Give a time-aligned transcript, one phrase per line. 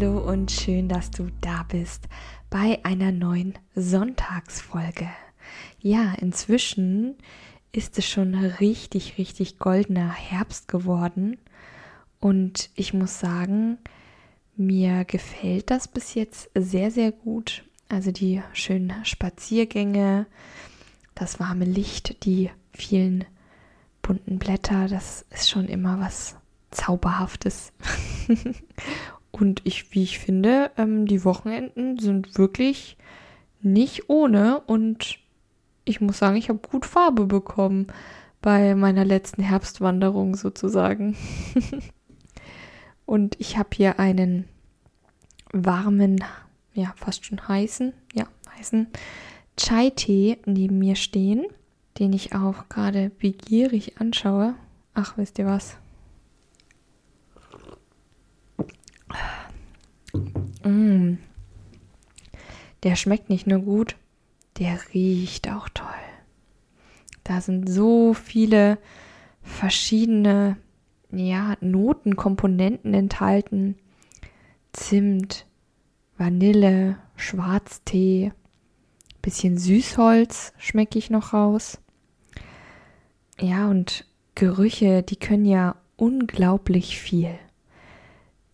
[0.00, 2.06] Hallo und schön, dass du da bist
[2.50, 5.08] bei einer neuen Sonntagsfolge.
[5.80, 7.16] Ja, inzwischen
[7.72, 11.36] ist es schon richtig, richtig goldener Herbst geworden.
[12.20, 13.78] Und ich muss sagen,
[14.56, 17.64] mir gefällt das bis jetzt sehr, sehr gut.
[17.88, 20.26] Also die schönen Spaziergänge,
[21.16, 23.24] das warme Licht, die vielen
[24.00, 26.36] bunten Blätter, das ist schon immer was
[26.70, 27.72] Zauberhaftes.
[29.30, 32.96] Und ich, wie ich finde, ähm, die Wochenenden sind wirklich
[33.60, 35.18] nicht ohne und
[35.84, 37.86] ich muss sagen, ich habe gut Farbe bekommen
[38.40, 41.16] bei meiner letzten Herbstwanderung sozusagen.
[43.06, 44.44] und ich habe hier einen
[45.52, 46.22] warmen,
[46.74, 48.26] ja, fast schon heißen, ja,
[48.56, 48.88] heißen
[49.56, 51.46] Chai-Tee neben mir stehen,
[51.98, 54.54] den ich auch gerade begierig anschaue.
[54.94, 55.76] Ach, wisst ihr was?
[60.64, 61.14] Mm.
[62.82, 63.96] Der schmeckt nicht nur gut,
[64.58, 65.86] der riecht auch toll.
[67.24, 68.78] Da sind so viele
[69.42, 70.56] verschiedene
[71.10, 73.76] ja, Notenkomponenten enthalten.
[74.72, 75.46] Zimt,
[76.16, 78.32] Vanille, Schwarztee,
[79.22, 81.80] bisschen Süßholz schmecke ich noch raus.
[83.40, 84.04] Ja, und
[84.34, 87.34] Gerüche, die können ja unglaublich viel.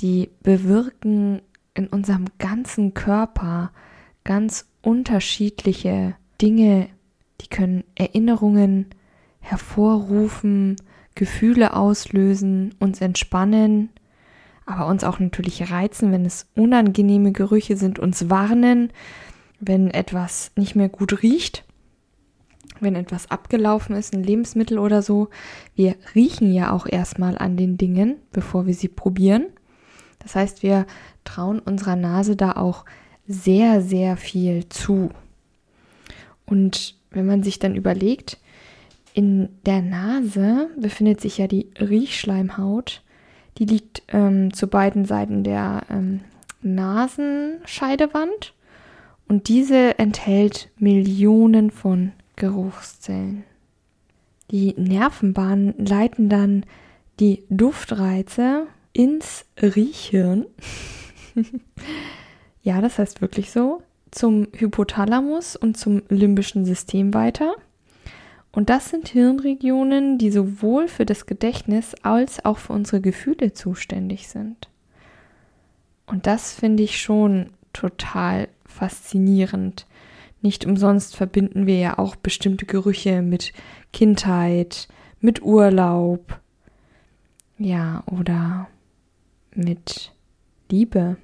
[0.01, 1.43] Die bewirken
[1.75, 3.73] in unserem ganzen Körper
[4.23, 6.89] ganz unterschiedliche Dinge,
[7.41, 8.87] die können Erinnerungen
[9.41, 10.77] hervorrufen,
[11.15, 13.91] Gefühle auslösen, uns entspannen,
[14.67, 18.91] aber uns auch natürlich reizen, wenn es unangenehme Gerüche sind, uns warnen,
[19.61, 21.65] wenn etwas nicht mehr gut riecht,
[22.81, 25.29] wenn etwas abgelaufen ist, ein Lebensmittel oder so.
[25.75, 29.47] Wir riechen ja auch erstmal an den Dingen, bevor wir sie probieren.
[30.19, 30.87] Das heißt, wir
[31.25, 32.85] trauen unserer Nase da auch
[33.27, 35.11] sehr, sehr viel zu.
[36.47, 38.39] Und wenn man sich dann überlegt,
[39.15, 43.03] in der Nase befindet sich ja die Riechschleimhaut.
[43.59, 46.21] Die liegt ähm, zu beiden Seiten der ähm,
[46.63, 48.53] Nasenscheidewand
[49.29, 53.45] und diese enthält Millionen von Geruchszellen.
[54.51, 56.67] Die Nervenbahnen leiten dann
[57.21, 60.47] die Duftreize ins Riechhirn.
[62.63, 67.55] ja, das heißt wirklich so, zum Hypothalamus und zum limbischen System weiter.
[68.53, 74.29] Und das sind Hirnregionen, die sowohl für das Gedächtnis als auch für unsere Gefühle zuständig
[74.29, 74.69] sind.
[76.07, 79.87] Und das finde ich schon total faszinierend.
[80.41, 83.53] Nicht umsonst verbinden wir ja auch bestimmte Gerüche mit
[83.93, 84.89] Kindheit,
[85.21, 86.41] mit Urlaub,
[87.59, 88.69] ja, oder
[89.55, 90.13] mit
[90.71, 91.17] Liebe.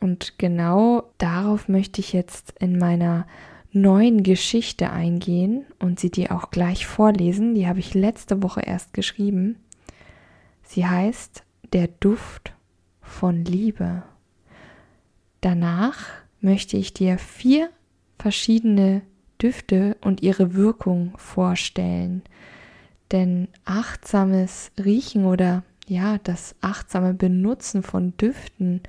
[0.00, 3.26] Und genau darauf möchte ich jetzt in meiner
[3.72, 7.54] neuen Geschichte eingehen und sie dir auch gleich vorlesen.
[7.54, 9.56] Die habe ich letzte Woche erst geschrieben.
[10.62, 12.54] Sie heißt Der Duft
[13.02, 14.02] von Liebe.
[15.40, 16.06] Danach
[16.40, 17.70] möchte ich dir vier
[18.18, 19.02] verschiedene
[19.40, 22.22] Düfte und ihre Wirkung vorstellen.
[23.12, 28.82] Denn achtsames Riechen oder ja, das achtsame Benutzen von Düften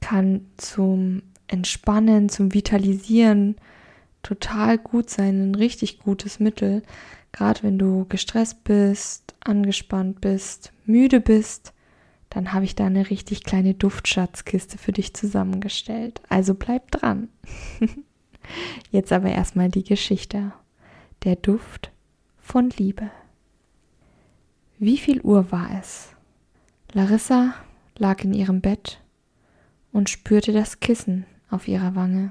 [0.00, 3.56] kann zum Entspannen, zum Vitalisieren
[4.22, 6.82] total gut sein, ein richtig gutes Mittel.
[7.32, 11.72] Gerade wenn du gestresst bist, angespannt bist, müde bist,
[12.30, 16.20] dann habe ich da eine richtig kleine Duftschatzkiste für dich zusammengestellt.
[16.28, 17.28] Also bleib dran.
[18.90, 20.52] Jetzt aber erstmal die Geschichte.
[21.24, 21.90] Der Duft
[22.38, 23.10] von Liebe.
[24.78, 26.10] Wie viel Uhr war es?
[26.92, 27.54] Larissa
[27.96, 29.00] lag in ihrem Bett
[29.98, 32.30] und spürte das Kissen auf ihrer Wange.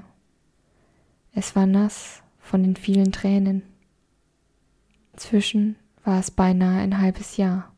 [1.34, 3.62] Es war nass von den vielen Tränen.
[5.12, 7.70] Inzwischen war es beinahe ein halbes Jahr.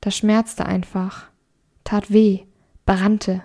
[0.00, 1.30] Das schmerzte einfach,
[1.84, 2.40] tat weh,
[2.84, 3.40] brannte.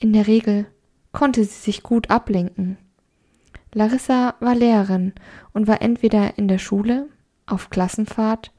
[0.00, 0.66] In der Regel
[1.12, 2.78] konnte sie sich gut ablenken.
[3.72, 5.12] Larissa war Lehrerin
[5.52, 7.08] und war entweder in der Schule,
[7.46, 8.52] auf Klassenfahrt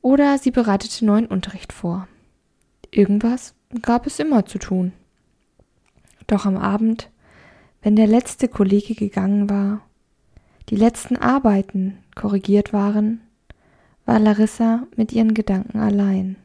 [0.00, 2.08] oder sie bereitete neuen Unterricht vor.
[2.90, 4.92] Irgendwas gab es immer zu tun.
[6.26, 7.10] Doch am Abend,
[7.80, 9.80] wenn der letzte Kollege gegangen war,
[10.68, 13.20] die letzten Arbeiten korrigiert waren,
[14.04, 16.36] war Larissa mit ihren Gedanken allein.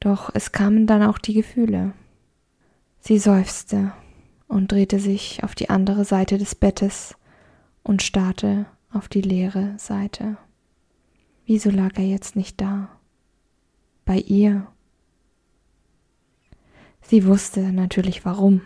[0.00, 1.92] Doch es kamen dann auch die Gefühle.
[3.00, 3.92] Sie seufzte
[4.48, 7.14] und drehte sich auf die andere Seite des Bettes
[7.82, 10.36] und starrte auf die leere Seite.
[11.46, 12.88] Wieso lag er jetzt nicht da?
[14.04, 14.66] Bei ihr.
[17.08, 18.62] Sie wusste natürlich warum.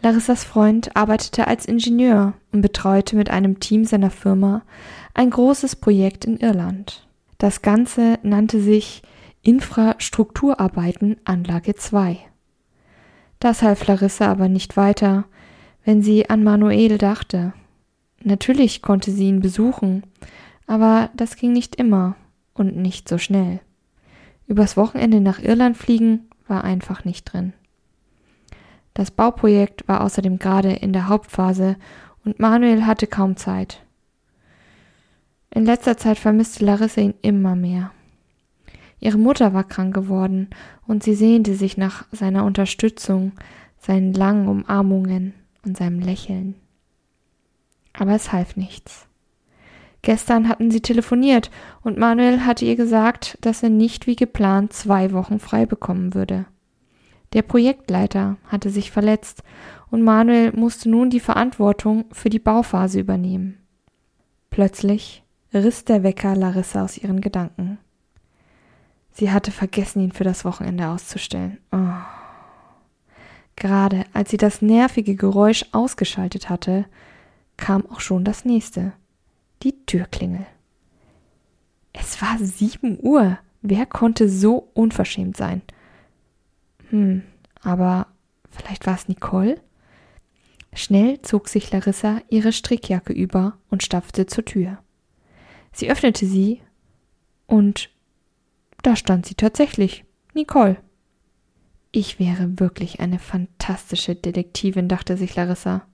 [0.00, 4.62] Larissas Freund arbeitete als Ingenieur und betreute mit einem Team seiner Firma
[5.14, 7.08] ein großes Projekt in Irland.
[7.38, 9.02] Das Ganze nannte sich
[9.42, 12.18] Infrastrukturarbeiten Anlage 2.
[13.40, 15.24] Das half Larissa aber nicht weiter,
[15.84, 17.52] wenn sie an Manuel dachte.
[18.22, 20.04] Natürlich konnte sie ihn besuchen,
[20.66, 22.14] aber das ging nicht immer
[22.54, 23.60] und nicht so schnell.
[24.46, 27.52] Übers Wochenende nach Irland fliegen war einfach nicht drin.
[28.94, 31.76] Das Bauprojekt war außerdem gerade in der Hauptphase
[32.24, 33.84] und Manuel hatte kaum Zeit.
[35.50, 37.92] In letzter Zeit vermisste Larissa ihn immer mehr.
[39.00, 40.48] Ihre Mutter war krank geworden
[40.86, 43.32] und sie sehnte sich nach seiner Unterstützung,
[43.78, 46.54] seinen langen Umarmungen und seinem Lächeln.
[47.92, 49.06] Aber es half nichts.
[50.04, 55.12] Gestern hatten sie telefoniert und Manuel hatte ihr gesagt, dass er nicht wie geplant zwei
[55.12, 56.44] Wochen frei bekommen würde.
[57.32, 59.42] Der Projektleiter hatte sich verletzt
[59.90, 63.56] und Manuel musste nun die Verantwortung für die Bauphase übernehmen.
[64.50, 65.24] Plötzlich
[65.54, 67.78] riss der Wecker Larissa aus ihren Gedanken.
[69.10, 71.56] Sie hatte vergessen, ihn für das Wochenende auszustellen.
[71.72, 71.78] Oh.
[73.56, 76.84] Gerade als sie das nervige Geräusch ausgeschaltet hatte,
[77.56, 78.92] kam auch schon das nächste.
[79.64, 80.46] Die Türklingel.
[81.94, 83.38] Es war sieben Uhr.
[83.62, 85.62] Wer konnte so unverschämt sein?
[86.90, 87.22] Hm,
[87.62, 88.08] aber
[88.50, 89.58] vielleicht war es Nicole?
[90.74, 94.78] Schnell zog sich Larissa ihre Strickjacke über und stapfte zur Tür.
[95.72, 96.60] Sie öffnete sie
[97.46, 97.88] und
[98.82, 100.76] da stand sie tatsächlich, Nicole.
[101.90, 105.86] Ich wäre wirklich eine fantastische Detektivin, dachte sich Larissa.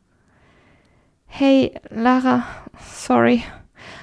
[1.26, 2.44] Hey, Lara,
[2.80, 3.44] sorry,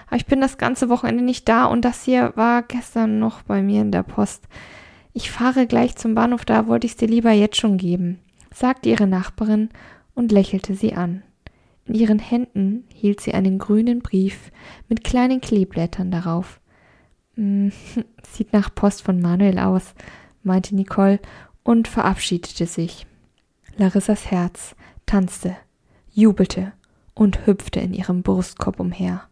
[0.08, 3.62] aber ich bin das ganze Wochenende nicht da und das hier war gestern noch bei
[3.62, 4.48] mir in der Post.
[5.14, 8.20] Ich fahre gleich zum Bahnhof, da wollte ich es dir lieber jetzt schon geben,
[8.54, 9.70] sagte ihre Nachbarin
[10.14, 11.24] und lächelte sie an.
[11.86, 14.52] In ihren Händen hielt sie einen grünen Brief
[14.90, 16.60] mit kleinen Kleeblättern darauf.
[17.36, 17.72] Hm,
[18.24, 19.94] sieht nach Post von Manuel aus,
[20.44, 21.20] meinte Nicole
[21.64, 23.08] und verabschiedete sich.
[23.78, 24.76] Larissas Herz
[25.06, 25.56] tanzte,
[26.12, 26.74] jubelte
[27.14, 29.24] und hüpfte in ihrem Brustkorb umher.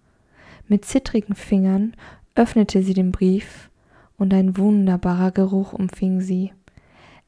[0.68, 1.96] Mit zittrigen Fingern
[2.36, 3.70] öffnete sie den Brief
[4.18, 6.54] und ein wunderbarer Geruch umfing sie.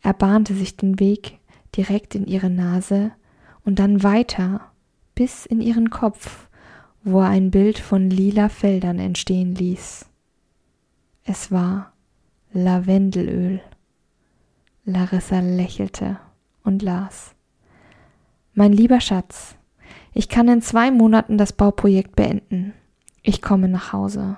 [0.01, 1.39] Er bahnte sich den Weg
[1.75, 3.11] direkt in ihre Nase
[3.63, 4.61] und dann weiter
[5.15, 6.47] bis in ihren Kopf,
[7.03, 10.05] wo er ein Bild von lila Feldern entstehen ließ.
[11.23, 11.93] Es war
[12.53, 13.61] Lavendelöl.
[14.85, 16.17] Larissa lächelte
[16.63, 17.35] und las.
[18.53, 19.57] Mein lieber Schatz,
[20.13, 22.73] ich kann in zwei Monaten das Bauprojekt beenden.
[23.27, 24.38] Ich komme nach Hause.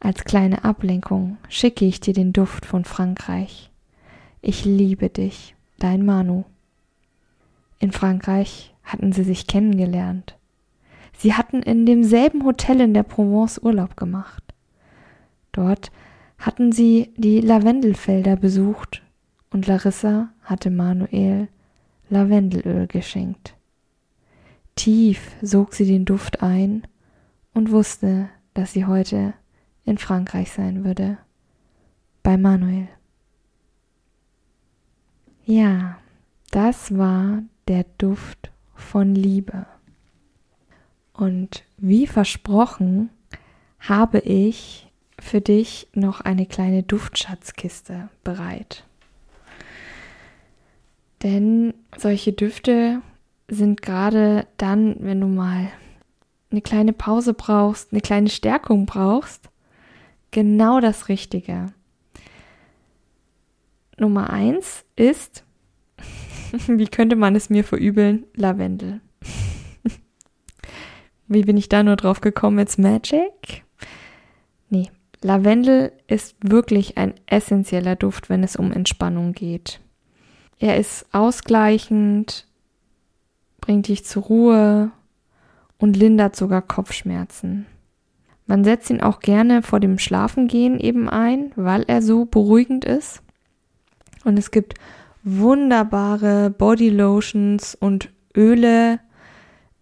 [0.00, 3.70] Als kleine Ablenkung schicke ich dir den Duft von Frankreich.
[4.42, 6.44] Ich liebe dich, dein Manu.
[7.78, 10.36] In Frankreich hatten sie sich kennengelernt.
[11.16, 14.44] Sie hatten in demselben Hotel in der Provence Urlaub gemacht.
[15.52, 15.90] Dort
[16.36, 19.00] hatten sie die Lavendelfelder besucht
[19.48, 21.48] und Larissa hatte Manuel
[22.10, 23.56] Lavendelöl geschenkt.
[24.74, 26.86] Tief sog sie den Duft ein
[27.56, 29.32] und wusste, dass sie heute
[29.86, 31.16] in Frankreich sein würde.
[32.22, 32.86] Bei Manuel.
[35.46, 35.96] Ja,
[36.50, 39.64] das war der Duft von Liebe.
[41.14, 43.08] Und wie versprochen
[43.80, 48.84] habe ich für dich noch eine kleine Duftschatzkiste bereit.
[51.22, 53.00] Denn solche Düfte
[53.48, 55.70] sind gerade dann, wenn du mal
[56.50, 59.50] eine kleine Pause brauchst, eine kleine Stärkung brauchst,
[60.30, 61.72] genau das Richtige.
[63.98, 65.44] Nummer eins ist,
[66.66, 68.26] wie könnte man es mir verübeln?
[68.34, 69.00] Lavendel.
[71.26, 72.58] wie bin ich da nur drauf gekommen?
[72.58, 73.64] It's Magic?
[74.68, 74.90] Nee,
[75.22, 79.80] Lavendel ist wirklich ein essentieller Duft, wenn es um Entspannung geht.
[80.58, 82.46] Er ist ausgleichend,
[83.60, 84.92] bringt dich zur Ruhe
[85.78, 87.66] und lindert sogar Kopfschmerzen.
[88.46, 93.22] Man setzt ihn auch gerne vor dem Schlafengehen eben ein, weil er so beruhigend ist.
[94.24, 94.74] Und es gibt
[95.24, 99.00] wunderbare Body Lotions und Öle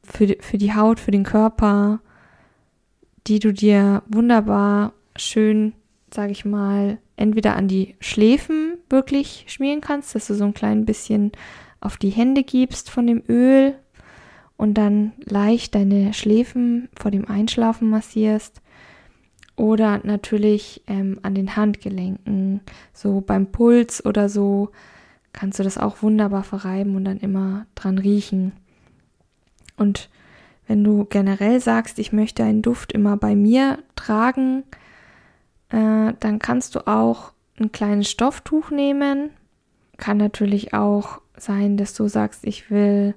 [0.03, 2.01] für die, für die Haut, für den Körper,
[3.27, 5.75] die du dir wunderbar schön,
[6.13, 10.85] sage ich mal, entweder an die Schläfen wirklich schmieren kannst, dass du so ein klein
[10.85, 11.33] bisschen
[11.81, 13.75] auf die Hände gibst von dem Öl
[14.57, 18.61] und dann leicht deine Schläfen vor dem Einschlafen massierst.
[19.57, 22.61] Oder natürlich ähm, an den Handgelenken,
[22.93, 24.71] so beim Puls oder so,
[25.33, 28.53] kannst du das auch wunderbar verreiben und dann immer dran riechen.
[29.77, 30.09] Und
[30.67, 34.65] wenn du generell sagst, ich möchte einen Duft immer bei mir tragen,
[35.69, 39.31] äh, dann kannst du auch ein kleines Stofftuch nehmen.
[39.99, 43.15] Kann natürlich auch sein, dass du sagst, ich will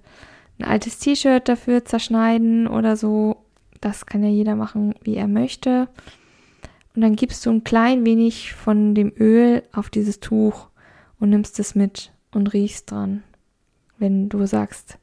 [0.60, 3.38] ein altes T-Shirt dafür zerschneiden oder so.
[3.82, 5.88] Das kann ja jeder machen, wie er möchte.
[6.96, 10.70] Und dann gibst du ein klein wenig von dem Öl auf dieses Tuch
[11.20, 13.24] und nimmst es mit und riechst dran.
[14.00, 14.98] Wenn du sagst,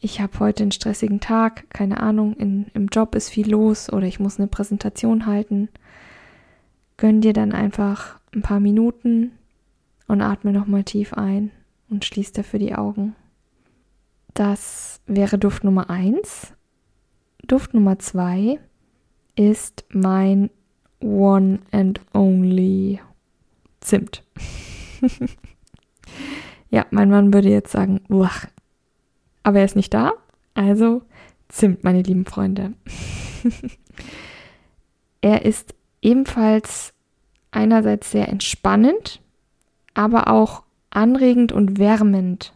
[0.00, 4.06] ich habe heute einen stressigen Tag, keine Ahnung, in, im Job ist viel los oder
[4.06, 5.68] ich muss eine Präsentation halten,
[6.96, 9.32] gönn dir dann einfach ein paar Minuten
[10.06, 11.50] und atme nochmal tief ein
[11.88, 13.14] und schließ dafür die Augen.
[14.36, 16.52] Das wäre Duft Nummer eins.
[17.46, 18.60] Duft Nummer zwei
[19.34, 20.50] ist mein
[21.00, 23.00] One and Only
[23.80, 24.22] Zimt.
[26.70, 28.44] ja, mein Mann würde jetzt sagen, Uach.
[29.42, 30.12] aber er ist nicht da,
[30.52, 31.00] also
[31.48, 32.74] Zimt, meine lieben Freunde.
[35.22, 36.92] er ist ebenfalls
[37.52, 39.22] einerseits sehr entspannend,
[39.94, 42.52] aber auch anregend und wärmend.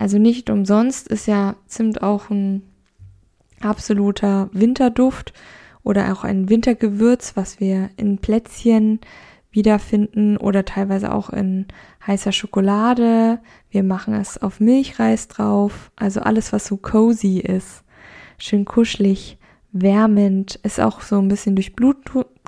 [0.00, 2.62] Also nicht umsonst ist ja Zimt auch ein
[3.60, 5.34] absoluter Winterduft
[5.82, 9.00] oder auch ein Wintergewürz, was wir in Plätzchen
[9.50, 11.66] wiederfinden oder teilweise auch in
[12.06, 13.40] heißer Schokolade.
[13.68, 15.90] Wir machen es auf Milchreis drauf.
[15.96, 17.84] Also alles, was so cozy ist.
[18.38, 19.36] Schön kuschelig,
[19.70, 21.98] wärmend, ist auch so ein bisschen Durchblut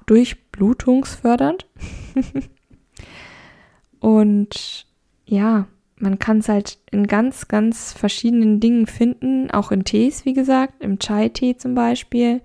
[0.06, 1.66] durchblutungsfördernd.
[4.00, 4.86] Und
[5.26, 5.66] ja,
[6.02, 10.82] man kann es halt in ganz, ganz verschiedenen Dingen finden, auch in Tees, wie gesagt,
[10.82, 12.40] im Chai-Tee zum Beispiel.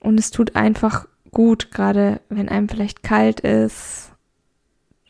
[0.00, 4.12] Und es tut einfach gut, gerade wenn einem vielleicht kalt ist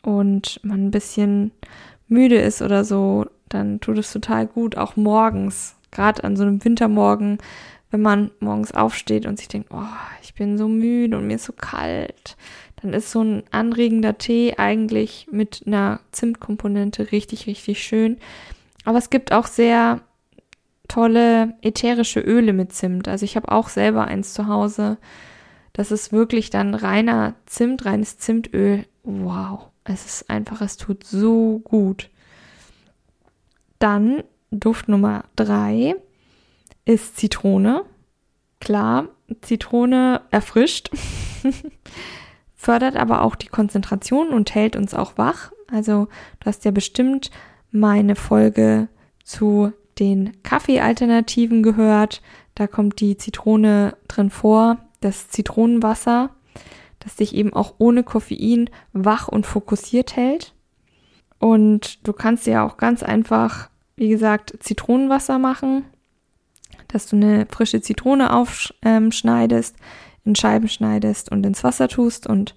[0.01, 1.51] und man ein bisschen
[2.07, 6.63] müde ist oder so, dann tut es total gut, auch morgens, gerade an so einem
[6.63, 7.39] Wintermorgen,
[7.91, 9.83] wenn man morgens aufsteht und sich denkt, oh,
[10.21, 12.37] ich bin so müde und mir ist so kalt,
[12.81, 18.17] dann ist so ein anregender Tee eigentlich mit einer Zimtkomponente richtig, richtig schön.
[18.85, 20.01] Aber es gibt auch sehr
[20.87, 23.07] tolle ätherische Öle mit Zimt.
[23.07, 24.97] Also ich habe auch selber eins zu Hause.
[25.73, 28.85] Das ist wirklich dann reiner Zimt, reines Zimtöl.
[29.03, 32.09] Wow, es ist einfach, es tut so gut.
[33.77, 35.95] Dann Duft Nummer drei
[36.85, 37.83] ist Zitrone.
[38.59, 39.09] Klar,
[39.41, 40.89] Zitrone erfrischt,
[42.59, 45.53] fördert aber auch die Konzentration und hält uns auch wach.
[45.71, 46.09] Also
[46.41, 47.31] du hast ja bestimmt
[47.71, 48.89] meine Folge
[49.23, 52.21] zu den Kaffeealternativen gehört.
[52.55, 56.31] Da kommt die Zitrone drin vor, das Zitronenwasser,
[56.99, 60.53] das dich eben auch ohne Koffein wach und fokussiert hält.
[61.39, 65.85] Und du kannst ja auch ganz einfach, wie gesagt, Zitronenwasser machen,
[66.89, 69.77] dass du eine frische Zitrone aufschneidest,
[70.29, 72.55] in Scheiben schneidest und ins Wasser tust und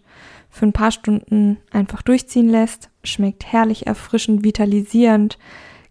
[0.50, 2.91] für ein paar Stunden einfach durchziehen lässt.
[3.02, 5.38] Schmeckt herrlich erfrischend, vitalisierend,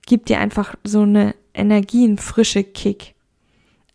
[0.06, 3.16] gibt dir einfach so eine Energie, frische Kick.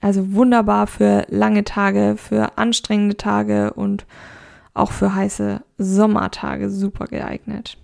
[0.00, 4.06] Also wunderbar für lange Tage, für anstrengende Tage und
[4.74, 7.78] auch für heiße Sommertage super geeignet.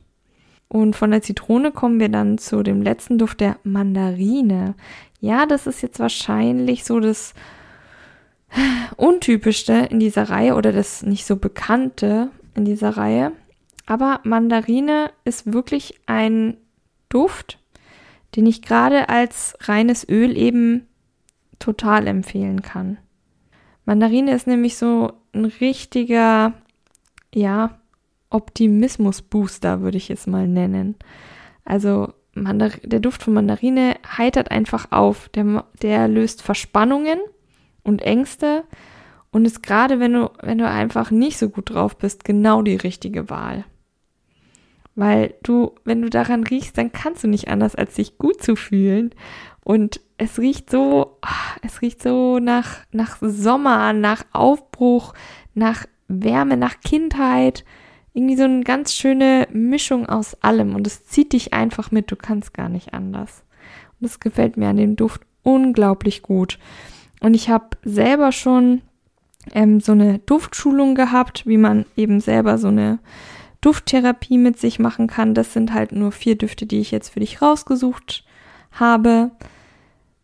[0.68, 4.74] Und von der Zitrone kommen wir dann zu dem letzten Duft der Mandarine.
[5.20, 7.34] Ja, das ist jetzt wahrscheinlich so das
[8.96, 13.32] untypischste in dieser Reihe oder das nicht so bekannte in dieser Reihe.
[13.86, 16.56] Aber Mandarine ist wirklich ein
[17.08, 17.58] Duft,
[18.36, 20.86] den ich gerade als reines Öl eben
[21.58, 22.98] total empfehlen kann.
[23.84, 26.54] Mandarine ist nämlich so ein richtiger,
[27.34, 27.78] ja,
[28.30, 30.96] Optimismus-Booster, würde ich es mal nennen.
[31.64, 37.18] Also Mandar der Duft von Mandarine heitert einfach auf, der, der löst Verspannungen
[37.82, 38.64] und Ängste
[39.30, 42.76] und ist gerade, wenn du, wenn du einfach nicht so gut drauf bist, genau die
[42.76, 43.64] richtige Wahl.
[44.94, 48.56] Weil du, wenn du daran riechst, dann kannst du nicht anders, als dich gut zu
[48.56, 49.14] fühlen.
[49.64, 55.14] Und es riecht so, ah, es riecht so nach, nach Sommer, nach Aufbruch,
[55.54, 57.64] nach Wärme, nach Kindheit.
[58.12, 62.16] irgendwie so eine ganz schöne Mischung aus allem und es zieht dich einfach mit, du
[62.16, 63.44] kannst gar nicht anders.
[63.98, 66.58] Und das gefällt mir an dem Duft unglaublich gut.
[67.22, 68.82] Und ich habe selber schon
[69.52, 72.98] ähm, so eine Duftschulung gehabt, wie man eben selber so eine
[73.60, 75.34] Dufttherapie mit sich machen kann.
[75.34, 78.24] Das sind halt nur vier Düfte, die ich jetzt für dich rausgesucht
[78.72, 79.30] habe.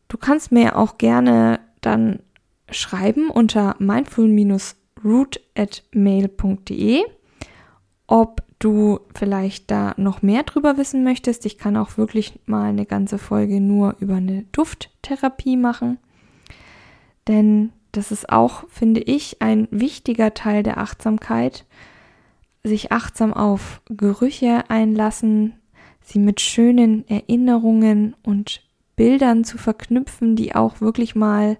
[0.08, 2.20] Du kannst mir auch gerne dann
[2.70, 7.04] schreiben unter mindful-root at mail.de
[8.08, 11.46] ob du vielleicht da noch mehr drüber wissen möchtest.
[11.46, 15.98] Ich kann auch wirklich mal eine ganze Folge nur über eine Dufttherapie machen.
[17.28, 21.66] Denn das ist auch, finde ich, ein wichtiger Teil der Achtsamkeit.
[22.64, 25.54] Sich achtsam auf Gerüche einlassen,
[26.02, 28.62] sie mit schönen Erinnerungen und
[28.96, 31.56] Bildern zu verknüpfen, die auch wirklich mal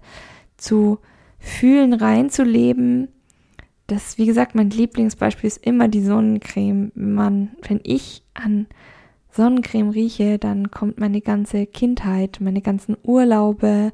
[0.57, 0.99] zu
[1.39, 3.07] fühlen, reinzuleben
[3.89, 6.91] das, wie gesagt, mein Lieblingsbeispiel ist immer die Sonnencreme.
[6.95, 8.67] Man, wenn ich an
[9.31, 13.91] Sonnencreme rieche, dann kommt meine ganze Kindheit, meine ganzen Urlaube,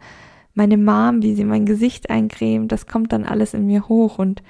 [0.55, 4.41] meine Mom, wie sie mein Gesicht eincremt, das kommt dann alles in mir hoch und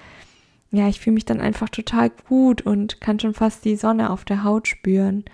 [0.72, 4.26] ja, ich fühle mich dann einfach total gut und kann schon fast die Sonne auf
[4.26, 5.26] der Haut spüren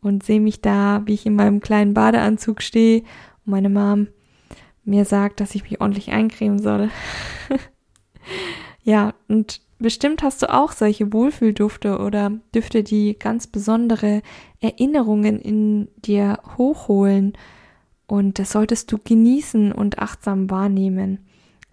[0.00, 3.00] und sehe mich da, wie ich in meinem kleinen Badeanzug stehe
[3.44, 4.08] und meine Mom
[4.84, 6.90] mir sagt, dass ich mich ordentlich eincremen soll.
[8.82, 14.22] Ja, und bestimmt hast du auch solche Wohlfühldufte oder Düfte, die ganz besondere
[14.60, 17.34] Erinnerungen in dir hochholen.
[18.10, 21.20] Und das solltest du genießen und achtsam wahrnehmen.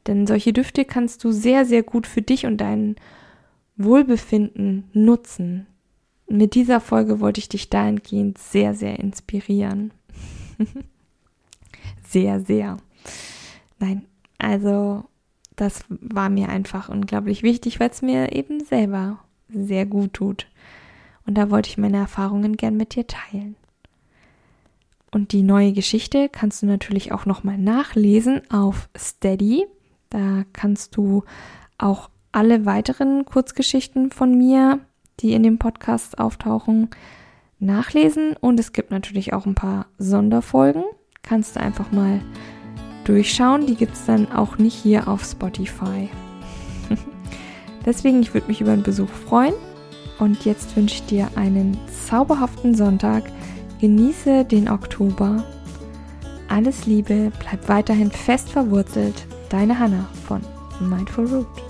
[0.05, 2.95] Denn solche Düfte kannst du sehr, sehr gut für dich und dein
[3.75, 5.65] Wohlbefinden nutzen.
[6.29, 9.91] Mit dieser Folge wollte ich dich dahingehend sehr, sehr inspirieren.
[12.07, 12.77] sehr, sehr.
[13.79, 14.05] Nein,
[14.37, 15.05] also
[15.55, 19.17] das war mir einfach unglaublich wichtig, weil es mir eben selber
[19.49, 20.45] sehr gut tut.
[21.25, 23.55] Und da wollte ich meine Erfahrungen gern mit dir teilen.
[25.17, 29.65] Und die neue Geschichte kannst du natürlich auch nochmal nachlesen auf Steady.
[30.11, 31.23] Da kannst du
[31.79, 34.79] auch alle weiteren Kurzgeschichten von mir,
[35.19, 36.91] die in dem Podcast auftauchen,
[37.57, 38.35] nachlesen.
[38.39, 40.83] Und es gibt natürlich auch ein paar Sonderfolgen.
[41.23, 42.21] Kannst du einfach mal
[43.05, 43.65] durchschauen.
[43.65, 46.09] Die gibt es dann auch nicht hier auf Spotify.
[47.87, 49.55] Deswegen, ich würde mich über einen Besuch freuen.
[50.19, 51.75] Und jetzt wünsche ich dir einen
[52.07, 53.23] zauberhaften Sonntag.
[53.79, 55.43] Genieße den Oktober.
[56.47, 59.27] Alles Liebe, bleib weiterhin fest verwurzelt.
[59.49, 60.41] Deine Hanna von
[60.79, 61.66] Mindful Root.